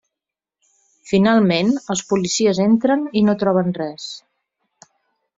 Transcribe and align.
Finalment, 1.09 1.67
els 1.95 2.01
policies 2.13 2.61
entren 2.65 3.03
i 3.21 3.23
no 3.27 3.35
troben 3.43 3.69
res. 3.81 4.07